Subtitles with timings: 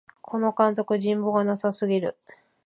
[0.23, 2.17] この監督、人望がなさすぎる